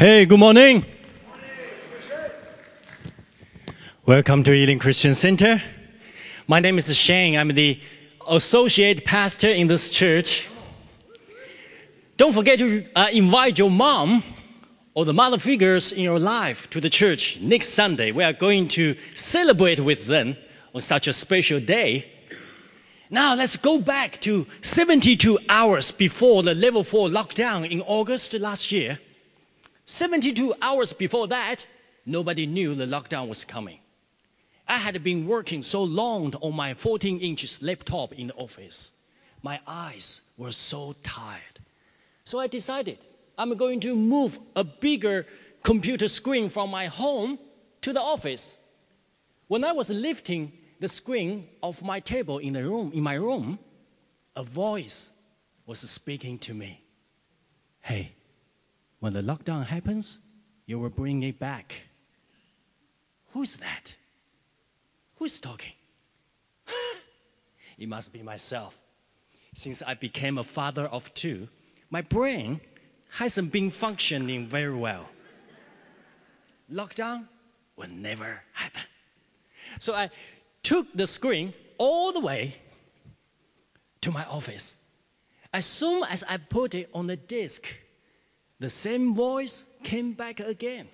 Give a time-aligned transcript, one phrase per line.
[0.00, 0.86] Hey, good morning.
[4.06, 5.62] Welcome to Ealing Christian Center.
[6.48, 7.36] My name is Shane.
[7.38, 7.78] I'm the
[8.26, 10.48] associate pastor in this church.
[12.16, 14.24] Don't forget to uh, invite your mom
[14.94, 18.10] or the mother figures in your life to the church next Sunday.
[18.10, 20.34] We are going to celebrate with them
[20.74, 22.10] on such a special day.
[23.10, 28.72] Now let's go back to 72 hours before the level 4 lockdown in August last
[28.72, 28.98] year.
[29.90, 31.66] 72 hours before that,
[32.06, 33.80] nobody knew the lockdown was coming.
[34.68, 38.92] I had been working so long on my 14 inches laptop in the office.
[39.42, 41.58] My eyes were so tired.
[42.22, 42.98] So I decided
[43.36, 45.26] I'm going to move a bigger
[45.64, 47.40] computer screen from my home
[47.80, 48.56] to the office.
[49.48, 53.58] When I was lifting the screen of my table in the room, in my room,
[54.36, 55.10] a voice
[55.66, 56.80] was speaking to me.
[57.80, 58.12] Hey,
[59.00, 60.20] when the lockdown happens,
[60.66, 61.74] you will bring it back.
[63.32, 63.96] Who's that?
[65.16, 65.72] Who's talking?
[67.78, 68.78] it must be myself.
[69.54, 71.48] Since I became a father of two,
[71.90, 72.60] my brain
[73.12, 75.08] hasn't been functioning very well.
[76.72, 77.26] Lockdown
[77.76, 78.82] will never happen.
[79.80, 80.10] So I
[80.62, 82.56] took the screen all the way
[84.02, 84.76] to my office.
[85.52, 87.66] As soon as I put it on the desk,
[88.60, 90.88] the same voice came back again.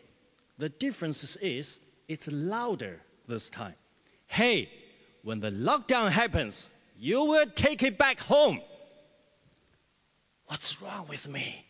[0.56, 3.75] The difference is it's louder this time.
[4.27, 4.70] Hey,
[5.22, 8.61] when the lockdown happens, you will take it back home.
[10.47, 11.67] What's wrong with me?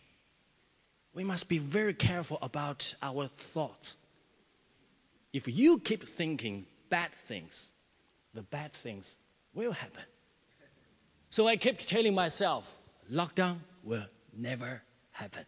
[1.14, 3.96] We must be very careful about our thoughts.
[5.32, 7.70] If you keep thinking bad things,
[8.34, 9.16] the bad things
[9.54, 10.04] will happen.
[11.30, 12.78] So I kept telling myself,
[13.10, 14.04] lockdown will
[14.36, 15.46] never happen.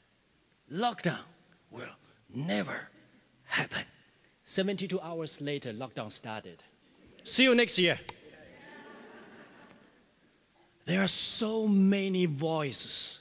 [0.72, 1.24] Lockdown
[1.70, 1.96] will
[2.34, 2.88] never
[3.44, 3.84] happen.
[4.44, 6.62] 72 hours later, lockdown started.
[7.24, 7.98] See you next year.
[10.84, 13.20] There are so many voices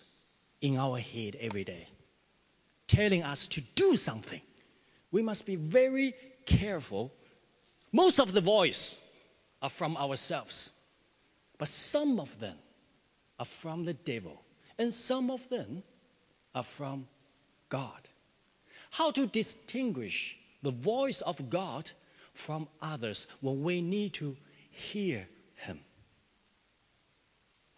[0.61, 1.88] in our head every day
[2.88, 4.41] telling us to do something.
[5.11, 6.13] We must be very
[6.45, 7.13] careful.
[7.91, 9.00] Most of the voice
[9.61, 10.71] are from ourselves,
[11.57, 12.55] but some of them
[13.39, 14.44] are from the devil,
[14.77, 15.83] and some of them
[16.55, 17.07] are from
[17.69, 18.07] God.
[18.91, 21.91] How to distinguish the voice of God
[22.33, 24.38] from others when we need to
[24.69, 25.79] hear Him?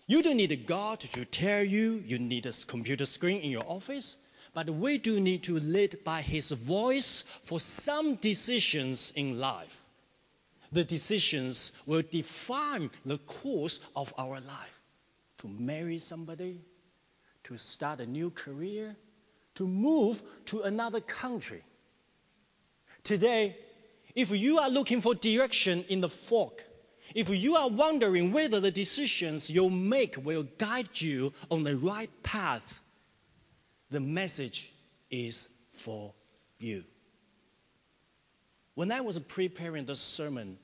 [0.08, 4.18] You don't need God to tell you you need a computer screen in your office,
[4.54, 9.86] but we do need to lead by His voice for some decisions in life.
[10.72, 14.82] The decisions will define the course of our life.
[15.40, 16.62] To marry somebody,
[17.44, 18.96] to start a new career,
[19.59, 21.62] to move to another country.
[23.03, 23.58] Today,
[24.16, 26.62] if you are looking for direction in the fog,
[27.14, 32.09] if you are wondering whether the decisions you make will guide you on the right
[32.24, 32.80] path,
[33.92, 34.72] the message
[35.12, 36.14] is for
[36.58, 36.86] you.
[38.75, 40.58] When I was preparing this sermon,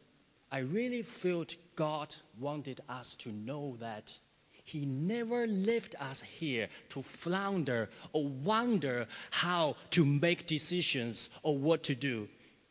[0.50, 4.18] I really felt God wanted us to know that
[4.66, 11.84] He never left us here to flounder or wonder how to make decisions or what
[11.84, 12.28] to do,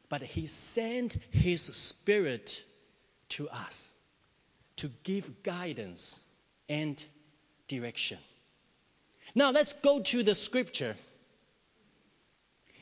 [0.09, 2.65] but He sent His Spirit
[3.31, 3.93] to us
[4.77, 6.25] to give guidance
[6.69, 7.03] and
[7.69, 8.19] direction.
[9.35, 10.97] Now let's go to the scripture.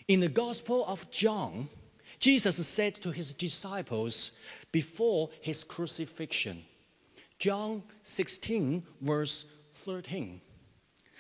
[0.09, 1.69] In the Gospel of John,
[2.19, 4.33] Jesus said to his disciples
[4.71, 6.65] before his crucifixion,
[7.43, 10.41] John 16, verse 13,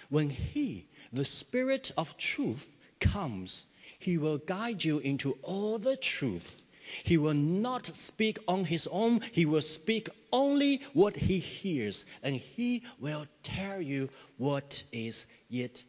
[0.09, 3.67] when he, the Spirit of truth, comes,
[3.99, 6.63] he will guide you into all the truth.
[7.03, 12.37] He will not speak on his own, he will speak only what he hears, and
[12.37, 15.83] he will tell you what is yet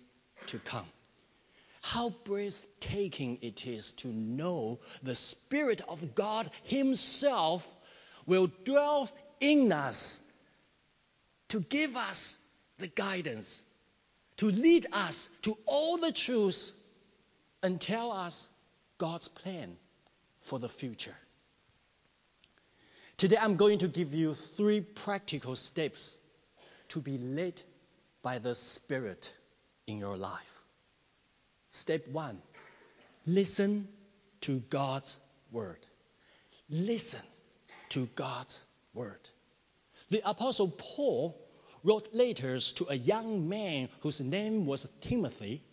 [0.48, 0.88] to come.
[1.84, 7.76] How breathtaking it is to know the Spirit of God Himself
[8.26, 9.10] will dwell
[9.44, 10.24] in us
[11.50, 12.38] to give us
[12.80, 13.64] the guidance,
[14.38, 16.72] to lead us to all the truths,
[17.62, 18.50] and tell us
[18.98, 19.76] God's plan
[20.42, 21.16] for the future.
[23.18, 26.18] Today, I'm going to give you three practical steps
[26.88, 27.62] to be led
[28.22, 29.34] by the Spirit
[29.88, 30.64] in your life.
[31.72, 32.42] Step one
[33.26, 33.88] listen
[34.42, 35.18] to God's
[35.52, 35.86] word.
[36.70, 37.22] Listen
[37.90, 38.64] to God's
[38.94, 39.30] word.
[40.10, 41.40] The Apostle Paul
[41.84, 45.64] wrote letters to a young man whose name was Timothy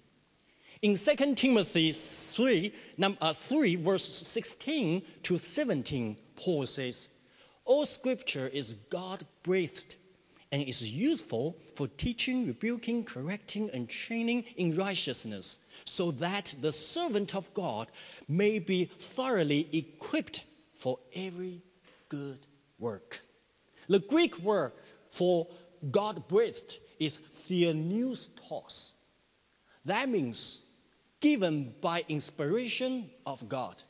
[0.82, 7.11] In 2 Timothy 3, num, uh, 3, verse 16 to 17, Paul says,
[7.67, 9.97] All scripture is God breathed
[10.50, 17.35] and is useful for teaching, rebuking, correcting, and training in righteousness, so that the servant
[17.35, 17.93] of God
[18.26, 20.44] may be thoroughly equipped
[20.75, 21.61] for every
[22.09, 22.47] good
[22.79, 23.21] work.
[23.90, 24.70] The Greek word
[25.10, 25.48] for
[25.90, 28.92] God breathed is theopneustos.
[29.84, 30.60] That means
[31.19, 33.82] given by inspiration of God.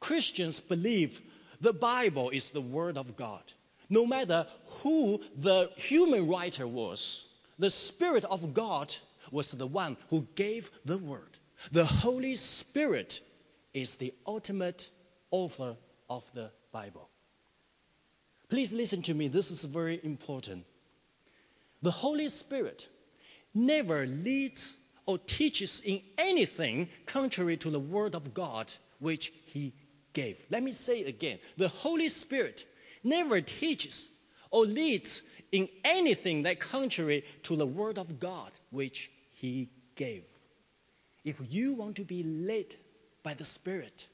[0.00, 1.22] Christians believe
[1.60, 3.44] the Bible is the Word of God.
[3.88, 4.44] No matter
[4.82, 7.26] who the human writer was,
[7.60, 8.92] the Spirit of God
[9.30, 11.38] was the one who gave the Word.
[11.70, 13.20] The Holy Spirit
[13.72, 14.90] is the ultimate
[15.30, 15.76] author
[16.10, 17.11] of the Bible.
[18.52, 20.66] Please listen to me, this is very important.
[21.80, 22.86] The Holy Spirit
[23.54, 24.76] never leads
[25.06, 29.72] or teaches in anything contrary to the Word of God which He
[30.12, 30.44] gave.
[30.50, 32.66] Let me say again the Holy Spirit
[33.02, 34.10] never teaches
[34.50, 40.24] or leads in anything that contrary to the Word of God which He gave.
[41.24, 42.76] If you want to be led
[43.22, 44.08] by the Spirit,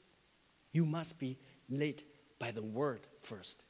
[0.71, 1.37] you must be
[1.69, 2.03] led
[2.39, 3.63] by the Word first.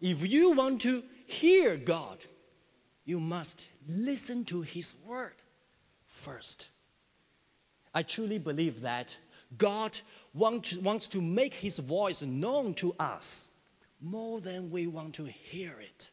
[0.00, 2.18] If you want to hear God,
[3.04, 5.34] you must listen to His Word
[6.06, 6.68] first.
[7.94, 9.16] I truly believe that
[9.56, 9.98] God
[10.34, 13.48] want, wants to make His voice known to us
[14.00, 16.10] more than we want to hear it.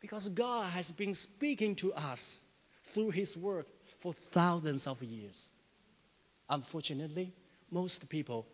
[0.00, 2.40] Because God has been speaking to us
[2.84, 3.66] through His Word
[4.00, 5.48] for thousands of years.
[6.48, 7.32] Unfortunately,
[7.70, 8.46] most people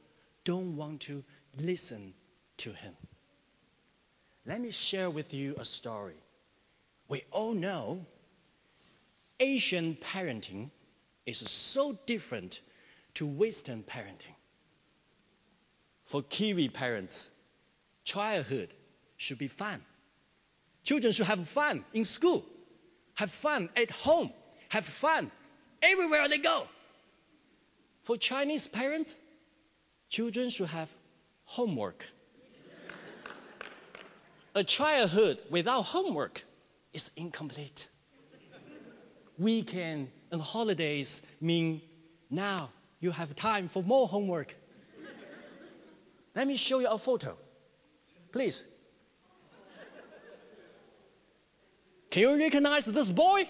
[0.44, 1.25] don't want to
[1.58, 2.14] listen
[2.58, 2.94] to Him.
[4.49, 6.17] Let me share with you a story.
[7.06, 8.06] We all know
[9.39, 10.71] Asian parenting
[11.27, 12.62] is so different
[13.12, 14.37] to Western parenting.
[16.06, 17.29] For Kiwi parents,
[18.05, 18.73] childhood
[19.19, 19.83] should be fun.
[20.83, 22.47] Children should have fun in school,
[23.17, 24.33] have fun at home,
[24.71, 25.31] have fun
[25.83, 26.69] everywhere they go.
[28.03, 29.19] For Chinese parents,
[30.09, 30.91] children should have
[31.45, 32.06] homework
[34.58, 36.44] a childhood without homework
[36.93, 37.88] is incomplete.
[39.38, 41.81] Weekend and holidays mean
[42.28, 44.56] now you have time for more homework.
[46.34, 47.37] Let me show you a photo.
[48.32, 48.64] Please.
[52.11, 53.49] Can you recognize this boy?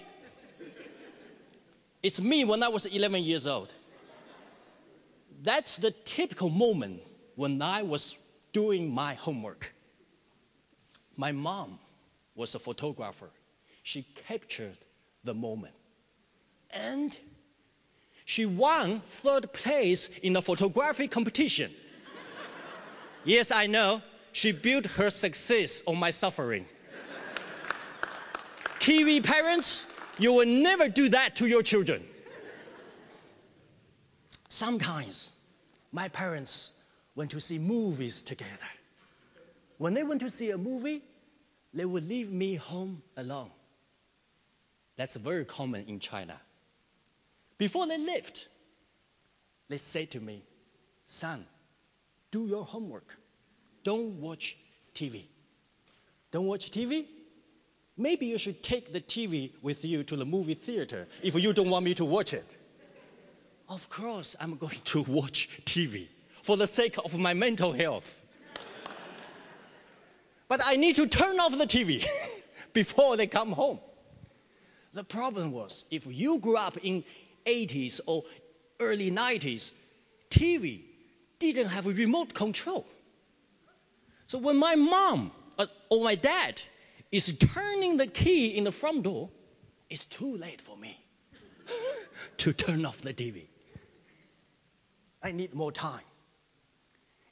[2.03, 3.73] It's me when I was 11 years old.
[5.41, 7.01] That's the typical moment
[7.35, 8.17] when I was
[8.53, 9.73] doing my homework.
[11.19, 11.79] My mom
[12.33, 13.29] was a photographer.
[13.83, 14.77] She captured
[15.25, 15.73] the moment.
[16.71, 17.17] And
[18.23, 21.73] she won third place in the photography competition.
[23.25, 24.01] yes, I know.
[24.31, 26.65] She built her success on my suffering.
[28.79, 29.85] Kiwi parents,
[30.19, 32.01] you will never do that to your children.
[34.47, 35.33] Sometimes
[35.91, 36.71] my parents
[37.13, 38.71] went to see movies together.
[39.79, 41.01] When they went to see a movie,
[41.73, 43.49] they would leave me home alone.
[44.97, 46.35] That's very common in China.
[47.57, 48.49] Before they left,
[49.69, 50.43] they said to me,
[51.05, 51.45] Son,
[52.29, 53.17] do your homework.
[53.85, 54.57] Don't watch
[54.93, 55.23] TV.
[56.29, 57.05] Don't watch TV?
[57.95, 61.69] Maybe you should take the TV with you to the movie theater if you don't
[61.69, 62.57] want me to watch it.
[63.69, 66.07] Of course, I'm going to watch TV
[66.43, 68.21] for the sake of my mental health
[70.49, 72.05] but I need to turn off the TV
[72.73, 73.79] before they come home.
[74.93, 77.03] The problem was if you grew up in
[77.45, 78.23] 80s or
[78.79, 79.71] early 90s,
[80.29, 80.81] TV
[81.37, 82.85] didn't have a remote control.
[84.27, 86.61] So when my mom uh, or my dad
[87.11, 89.29] is turning the key in the front door,
[89.89, 90.99] it's too late for me
[92.37, 93.45] to turn off the TV.
[95.21, 96.01] I need more time.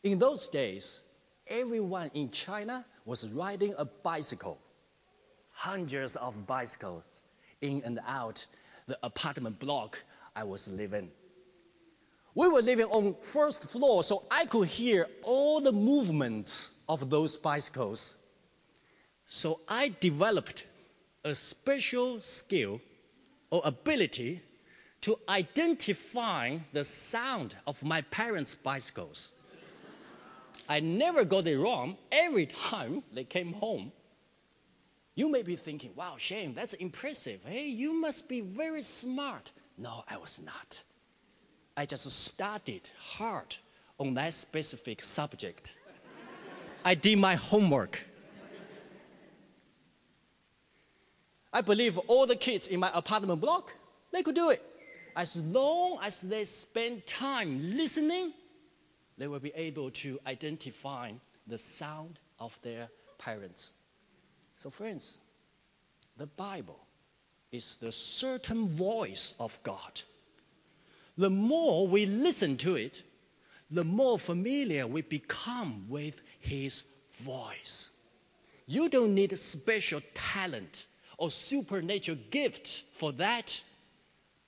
[0.04, 1.02] In those days,
[1.48, 4.60] everyone in China was riding a bicycle.
[5.54, 7.04] Hundreds of bicycles
[7.62, 8.46] in and out
[8.86, 9.98] the apartment block
[10.36, 11.10] I was living.
[12.36, 17.38] We were living on first floor, so I could hear all the movements of those
[17.38, 18.18] bicycles.
[19.28, 20.68] So I developed
[21.24, 22.82] a special skill
[23.50, 24.42] or ability
[25.02, 29.30] to identify the sound of my parents' bicycles.
[30.68, 33.92] I never got it wrong every time they came home.
[35.16, 37.40] You may be thinking, wow, Shane, that's impressive.
[37.46, 39.52] Hey, you must be very smart.
[39.78, 40.84] No, I was not.
[41.76, 43.56] I just studied hard
[43.98, 45.78] on that specific subject.
[46.84, 48.06] I did my homework.
[51.52, 53.74] I believe all the kids in my apartment block,
[54.12, 54.62] they could do it.
[55.16, 58.34] As long as they spend time listening,
[59.18, 61.12] they will be able to identify
[61.48, 63.72] the sound of their parents.
[64.58, 65.20] So, friends,
[66.18, 66.80] the Bible
[67.52, 70.02] is the certain voice of God.
[71.18, 73.04] The more we listen to it,
[73.72, 77.90] the more familiar we become with His voice.
[78.66, 80.86] You don't need a special talent
[81.18, 83.62] or supernatural gift for that,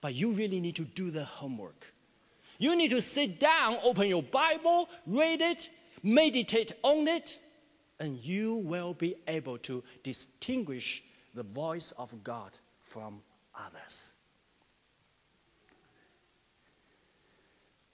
[0.01, 1.93] but you really need to do the homework.
[2.59, 5.69] You need to sit down, open your Bible, read it,
[6.03, 7.39] meditate on it,
[7.99, 11.01] and you will be able to distinguish
[11.33, 12.51] the voice of God
[12.81, 13.21] from
[13.55, 14.13] others.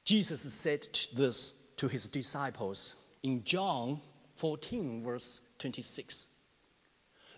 [0.03, 4.01] Jesus said this to his disciples in John
[4.35, 6.25] 14, verse 26.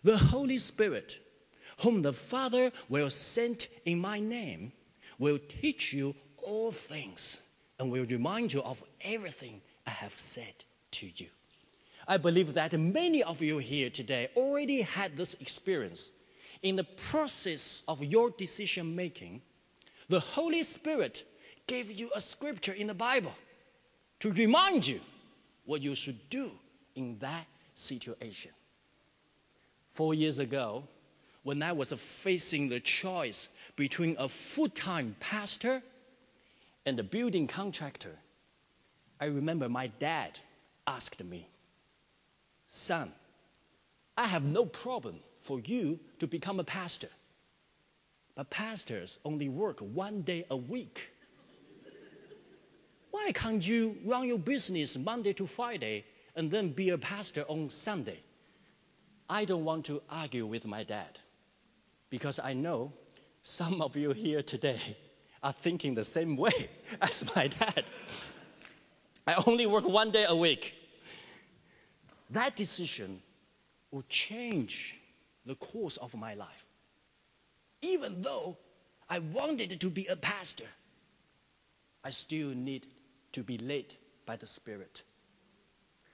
[0.04, 1.20] The Holy Spirit,
[1.82, 4.72] whom the Father will send in my name,
[5.20, 6.16] will teach you
[6.48, 7.42] all things
[7.80, 10.54] and will remind you of everything I have said
[10.92, 11.28] to you.
[12.08, 16.10] I believe that many of you here today already had this experience.
[16.64, 19.42] In the process of your decision making,
[20.08, 21.26] the Holy Spirit
[21.68, 23.34] gave you a scripture in the Bible
[24.22, 25.02] to remind you
[25.66, 26.52] what you should do
[26.96, 28.52] in that situation.
[29.90, 30.88] Four years ago,
[31.44, 35.84] when I was facing the choice between a full time pastor
[36.88, 38.16] and a building contractor,
[39.20, 40.40] I remember my dad
[40.88, 41.50] asked me,
[42.70, 43.12] Son,
[44.18, 47.10] I have no problem for you to become a pastor,
[48.36, 51.12] but pastors only work one day a week.
[53.12, 56.06] Why can't you run your business Monday to Friday
[56.38, 58.20] and then be a pastor on Sunday?
[59.30, 61.20] I don't want to argue with my dad
[62.10, 62.94] because I know
[63.44, 64.96] some of you here today
[65.44, 66.70] are thinking the same way
[67.02, 67.86] as my dad.
[69.26, 70.74] I only work one day a week.
[72.30, 73.22] That decision
[73.92, 75.00] will change
[75.46, 76.66] the course of my life.
[77.82, 78.58] Even though
[79.10, 80.68] I wanted to be a pastor,
[82.04, 82.88] I still need
[83.34, 85.04] to be led by the Spirit.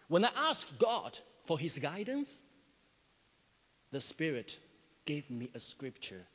[0.08, 2.40] When I asked God for His guidance,
[3.92, 4.58] the Spirit
[5.06, 6.26] gave me a scripture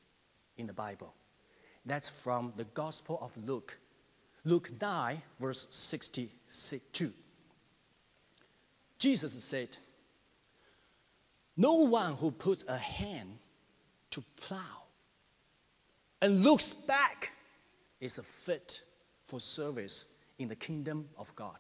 [0.57, 1.15] in the Bible.
[1.89, 3.79] That's from the Gospel of Luke,
[4.45, 7.13] Luke 9, verse 62.
[8.99, 9.71] Jesus said,
[11.57, 13.39] No one who puts a hand
[14.11, 14.85] to plow
[16.21, 17.33] and looks back
[18.01, 18.83] is fit
[19.25, 20.05] for service
[20.39, 21.57] in the kingdom of God.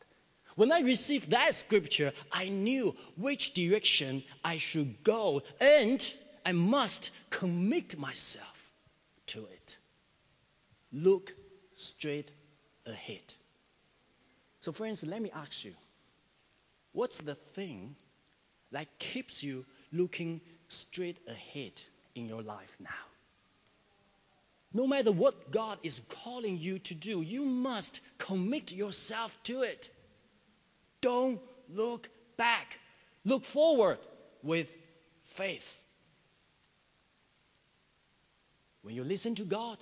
[0.56, 6.06] When I received that scripture, I knew which direction I should go and
[6.44, 8.72] I must commit myself
[9.28, 9.77] to it.
[10.92, 11.34] Look
[11.74, 12.30] straight
[12.86, 13.34] ahead.
[14.60, 15.74] So, friends, let me ask you
[16.92, 17.94] what's the thing
[18.72, 21.72] that keeps you looking straight ahead
[22.14, 22.88] in your life now?
[24.72, 29.90] No matter what God is calling you to do, you must commit yourself to it.
[31.00, 31.40] Don't
[31.70, 32.78] look back,
[33.24, 33.98] look forward
[34.42, 34.76] with
[35.24, 35.82] faith.
[38.82, 39.78] When you listen to God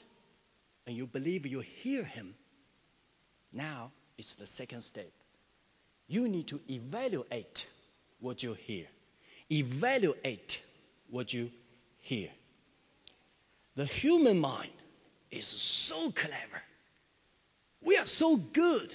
[0.87, 2.35] and you believe you hear Him,
[3.53, 5.11] now it's the second step.
[6.09, 7.67] You need to evaluate
[8.21, 8.87] what you hear.
[9.51, 10.63] Evaluate
[11.11, 11.51] what you
[11.99, 12.31] hear.
[13.75, 14.71] The human mind
[15.31, 16.63] is so clever.
[17.83, 18.95] We are so good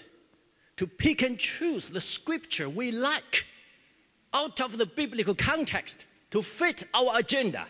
[0.78, 3.46] to pick and choose the scripture we like
[4.34, 7.68] out of the biblical context to fit our agenda.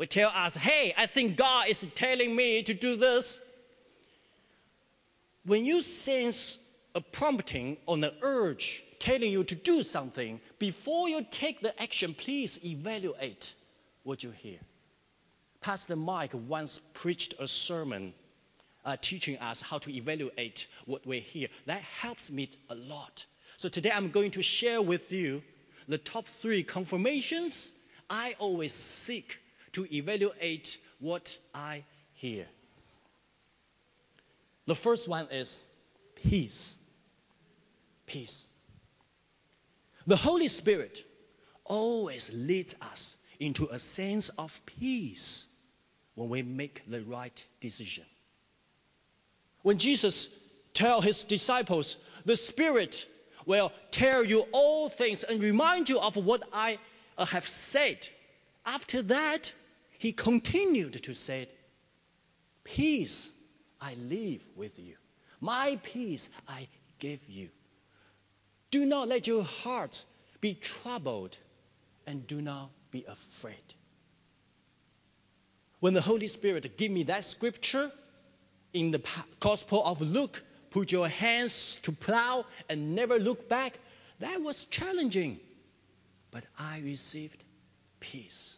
[0.00, 3.38] We tell us, hey, I think God is telling me to do this.
[5.44, 6.58] When you sense
[6.94, 12.14] a prompting or an urge telling you to do something, before you take the action,
[12.14, 13.52] please evaluate
[14.02, 14.56] what you hear.
[15.60, 18.14] Pastor Mike once preached a sermon
[18.86, 21.48] uh, teaching us how to evaluate what we hear.
[21.66, 23.26] That helps me a lot.
[23.58, 25.42] So today I'm going to share with you
[25.88, 27.70] the top three confirmations
[28.08, 29.40] I always seek
[29.72, 32.46] to evaluate what I hear.
[34.66, 35.64] The first one is
[36.14, 36.76] peace.
[38.06, 38.46] Peace.
[40.06, 41.06] The Holy Spirit
[41.64, 45.46] always leads us into a sense of peace
[46.14, 48.04] when we make the right decision.
[49.62, 50.28] When Jesus
[50.74, 53.06] tell his disciples, the Spirit
[53.46, 56.78] will tell you all things and remind you of what I
[57.18, 58.08] have said.
[58.64, 59.52] After that,
[60.00, 61.46] he continued to say,
[62.64, 63.32] Peace
[63.78, 64.94] I leave with you.
[65.42, 67.50] My peace I give you.
[68.70, 70.04] Do not let your heart
[70.40, 71.36] be troubled
[72.06, 73.74] and do not be afraid.
[75.80, 77.92] When the Holy Spirit gave me that scripture
[78.72, 79.02] in the
[79.38, 83.78] Gospel of Luke, put your hands to plow and never look back,
[84.18, 85.40] that was challenging.
[86.30, 87.44] But I received
[88.00, 88.56] peace,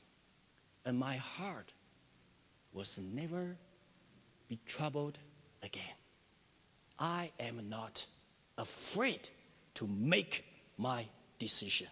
[0.85, 1.73] and my heart
[2.73, 3.57] was never
[4.49, 5.19] be troubled
[5.63, 5.97] again.
[6.99, 8.07] I am not
[8.59, 9.29] afraid
[9.75, 10.45] to make
[10.77, 11.07] my
[11.39, 11.89] decision.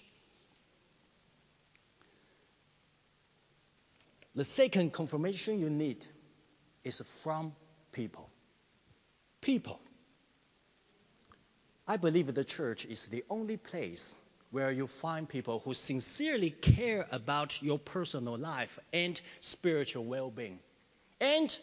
[4.34, 6.06] The second confirmation you need
[6.84, 7.52] is from
[7.92, 8.30] people.
[9.40, 9.80] People.
[11.86, 14.16] I believe the church is the only place
[14.50, 20.58] where you find people who sincerely care about your personal life and spiritual well being.
[21.20, 21.56] And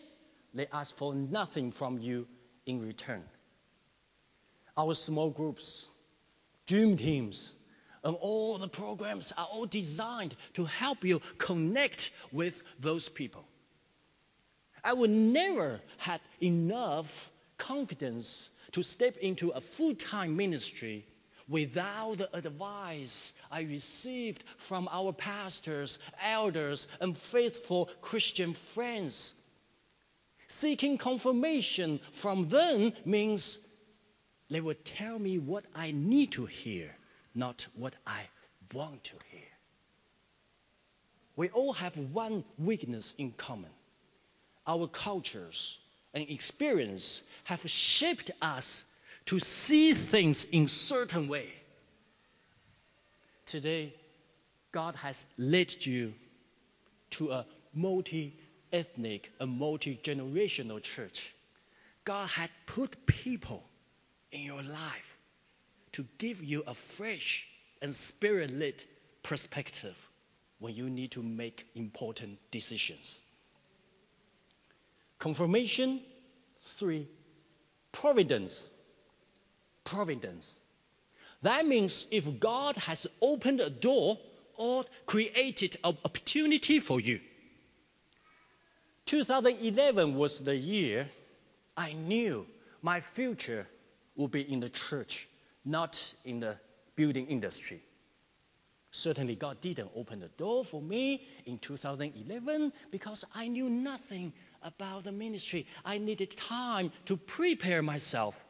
[0.54, 2.28] they ask for nothing from you
[2.66, 3.24] in return.
[4.78, 5.90] Our small groups,
[6.66, 7.54] dream teams,
[8.04, 13.46] and all the programs are all designed to help you connect with those people.
[14.84, 21.06] I would never had enough confidence to step into a full time ministry
[21.48, 29.36] without the advice I received from our pastors, elders, and faithful Christian friends.
[30.48, 33.60] Seeking confirmation from them means
[34.50, 36.96] they will tell me what I need to hear,
[37.36, 38.24] not what I
[38.74, 39.42] want to hear.
[41.36, 43.70] We all have one weakness in common.
[44.66, 45.80] Our cultures
[46.14, 48.86] and experience have shaped us
[49.28, 51.54] to see things in certain way.
[53.46, 53.94] Today,
[54.72, 56.14] God has led you
[57.12, 58.38] to a multi
[58.74, 61.34] ethnic and multi generational church.
[62.04, 63.64] God had put people
[64.32, 65.18] in your life
[65.94, 67.48] to give you a fresh
[67.82, 68.86] and spirit lit
[69.24, 70.10] perspective
[70.60, 73.22] when you need to make important decisions.
[75.20, 76.02] Confirmation
[76.62, 77.08] three,
[77.92, 78.70] providence.
[79.88, 80.60] Providence.
[81.42, 84.18] That means if God has opened a door
[84.58, 87.22] or created an opportunity for you,
[89.06, 91.10] 2011 was the year
[91.78, 92.46] I knew
[92.82, 93.66] my future
[94.18, 95.30] would be in the church,
[95.64, 96.58] not in the
[96.98, 97.82] building industry.
[98.92, 105.06] Certainly, God didn't open the door for me in 2011 because I knew nothing about
[105.06, 105.66] the ministry.
[105.86, 108.44] I needed time to prepare myself.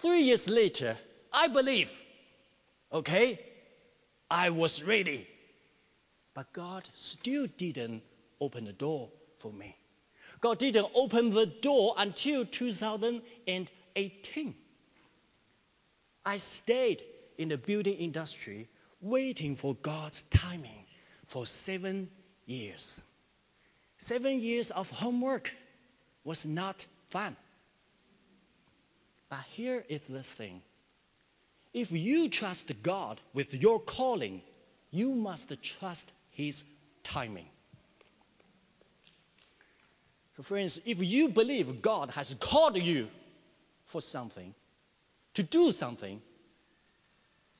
[0.00, 0.96] Three years later,
[1.32, 1.92] I believe,
[2.92, 3.40] okay,
[4.30, 5.28] I was ready.
[6.34, 8.02] But God still didn't
[8.40, 9.76] open the door for me.
[10.40, 14.54] God didn't open the door until 2018.
[16.24, 17.02] I stayed
[17.38, 18.68] in the building industry
[19.00, 20.84] waiting for God's timing
[21.26, 22.10] for seven
[22.46, 23.02] years.
[23.98, 25.54] Seven years of homework
[26.24, 27.36] was not fun.
[29.32, 30.60] But here is the thing
[31.72, 34.42] if you trust God with your calling,
[34.90, 36.64] you must trust His
[37.02, 37.46] timing.
[40.36, 43.08] So, friends, if you believe God has called you
[43.86, 44.52] for something,
[45.32, 46.20] to do something,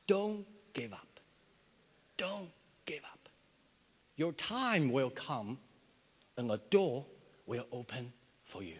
[0.06, 1.20] don't give up.
[2.18, 2.50] Don't
[2.84, 3.30] give up.
[4.16, 5.56] Your time will come
[6.36, 7.06] and a door
[7.46, 8.12] will open
[8.44, 8.76] for you.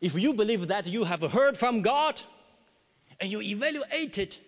[0.00, 2.20] If you believe that you have heard from God
[3.20, 4.38] and you evaluate it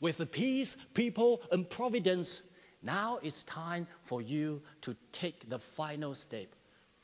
[0.00, 2.42] with the peace, people, and providence
[2.84, 6.48] now it's time for you to take the final step.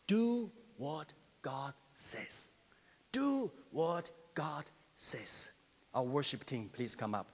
[0.06, 2.50] Do what God says.
[3.12, 5.52] Do what God says.
[5.94, 7.26] Our worship team, please come up.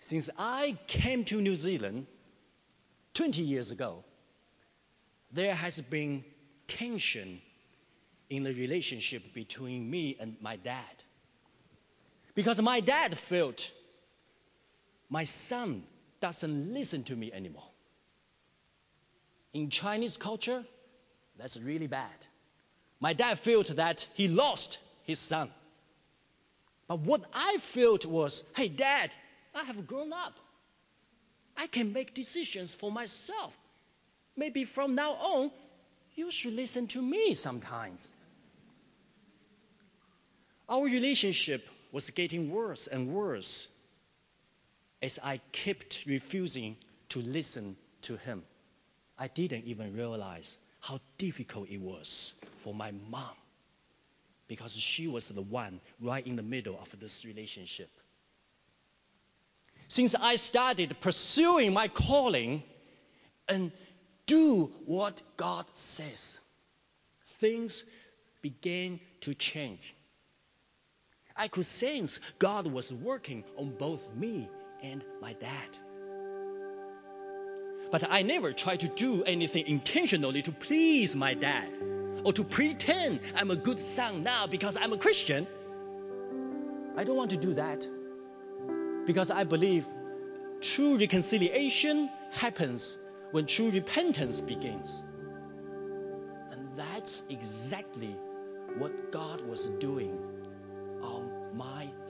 [0.00, 2.06] Since I came to New Zealand
[3.14, 4.02] 20 years ago,
[5.30, 6.24] there has been
[6.66, 7.40] tension
[8.30, 11.02] in the relationship between me and my dad.
[12.34, 13.72] Because my dad felt
[15.08, 15.82] my son
[16.20, 17.68] doesn't listen to me anymore.
[19.52, 20.64] In Chinese culture,
[21.36, 22.26] that's really bad.
[23.00, 25.50] My dad felt that he lost his son.
[26.86, 29.10] But what I felt was hey, dad,
[29.54, 30.38] I have grown up.
[31.56, 33.56] I can make decisions for myself.
[34.36, 35.50] Maybe from now on,
[36.14, 38.12] you should listen to me sometimes.
[40.70, 43.66] Our relationship was getting worse and worse
[45.02, 46.76] as I kept refusing
[47.08, 48.44] to listen to him.
[49.18, 53.34] I didn't even realize how difficult it was for my mom
[54.46, 57.90] because she was the one right in the middle of this relationship.
[59.88, 62.62] Since I started pursuing my calling
[63.48, 63.72] and
[64.24, 66.40] do what God says,
[67.26, 67.82] things
[68.40, 69.94] began to change.
[71.40, 74.50] I could sense God was working on both me
[74.82, 75.78] and my dad.
[77.90, 81.70] But I never tried to do anything intentionally to please my dad
[82.24, 85.46] or to pretend I'm a good son now because I'm a Christian.
[86.98, 87.88] I don't want to do that
[89.06, 89.86] because I believe
[90.60, 92.98] true reconciliation happens
[93.30, 95.02] when true repentance begins.
[96.50, 98.14] And that's exactly
[98.76, 100.18] what God was doing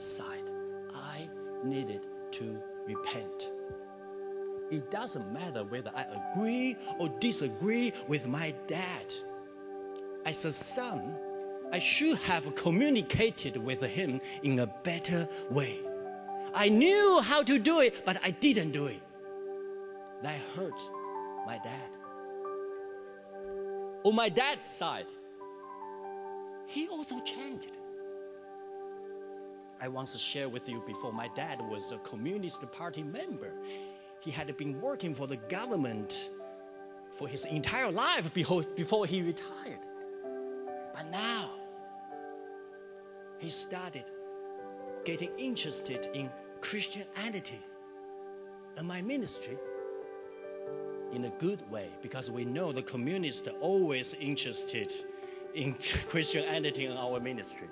[0.01, 0.49] side.
[0.93, 1.29] I
[1.63, 3.51] needed to repent.
[4.71, 9.13] It doesn't matter whether I agree or disagree with my dad.
[10.25, 11.15] As a son,
[11.71, 15.79] I should have communicated with him in a better way.
[16.53, 19.01] I knew how to do it, but I didn't do it.
[20.23, 20.79] That hurt
[21.45, 21.89] my dad.
[24.03, 25.07] On my dad's side,
[26.65, 27.71] he also changed.
[29.81, 33.51] I once shared with you before, my dad was a Communist Party member.
[34.19, 36.29] He had been working for the government
[37.09, 39.79] for his entire life before, he retired.
[40.93, 41.49] But now,
[43.39, 44.05] he started
[45.03, 46.29] getting interested in
[46.61, 47.59] Christianity
[48.77, 49.57] and my ministry
[51.11, 54.93] in a good way because we know the communists are always interested
[55.55, 55.73] in
[56.07, 57.67] Christianity and our ministry.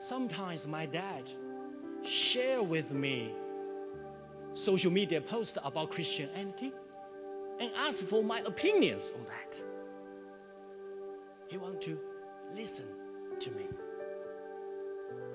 [0.00, 1.30] Sometimes my dad
[2.04, 3.34] share with me
[4.54, 6.72] social media posts about Christianity
[7.60, 9.60] and ask for my opinions on that.
[11.48, 11.98] He want to
[12.54, 12.86] listen
[13.40, 13.66] to me.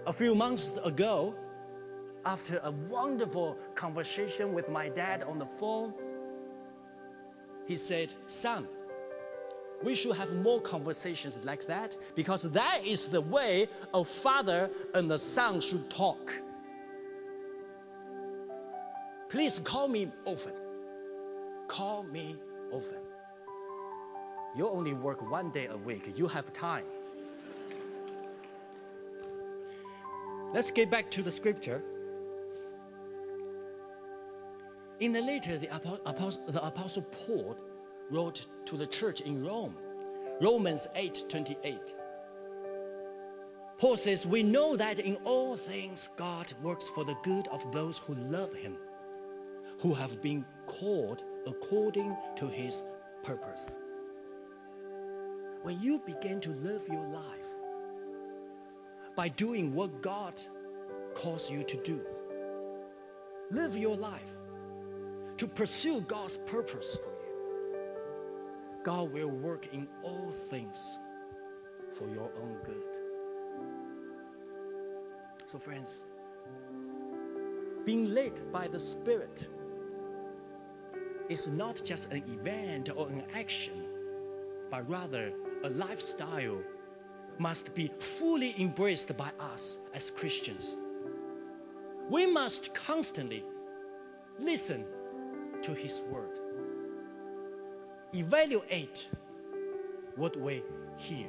[0.06, 1.36] A few months ago,
[2.26, 5.94] after a wonderful conversation with my dad on the phone,
[7.66, 8.68] he said, Son,
[9.84, 15.12] we should have more conversations like that because that is the way a father and
[15.12, 16.32] a son should talk.
[19.30, 20.54] Please call me often.
[21.68, 22.38] Call me
[22.72, 23.00] often.
[24.56, 26.86] You only work one day a week, you have time.
[30.54, 31.82] Let's get back to the scripture.
[35.00, 37.58] In the letter, the apostle, the apostle Paul
[38.10, 39.76] wrote to the church in Rome,
[40.42, 41.80] Romans 8 28.
[43.78, 47.98] Paul says, We know that in all things God works for the good of those
[47.98, 48.78] who love him,
[49.80, 52.84] who have been called according to his
[53.24, 53.78] purpose.
[55.64, 57.24] When you begin to live your life
[59.16, 60.40] by doing what God
[61.14, 62.02] calls you to do,
[63.52, 64.36] live your life
[65.38, 67.23] to pursue God's purpose for you,
[68.84, 70.78] God will work in all things
[71.94, 72.84] for your own good.
[75.48, 76.04] So, friends,
[77.86, 79.48] being led by the Spirit
[81.30, 83.86] is not just an event or an action,
[84.70, 85.32] but rather
[85.64, 86.58] a lifestyle
[87.38, 90.76] must be fully embraced by us as Christians.
[92.10, 93.44] We must constantly
[94.40, 94.86] listen
[95.62, 96.40] to His Word,
[98.14, 99.08] evaluate
[100.16, 100.64] what we
[100.98, 101.28] hear,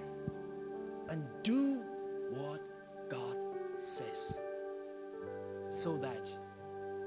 [1.09, 1.83] and do
[2.31, 2.61] what
[3.09, 3.37] God
[3.79, 4.39] says
[5.71, 6.31] so that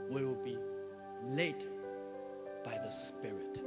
[0.10, 0.58] we will be
[1.32, 1.64] led
[2.64, 3.64] by the Spirit.